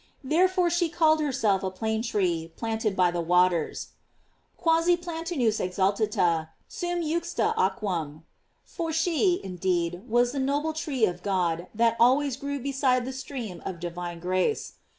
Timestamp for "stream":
13.13-13.61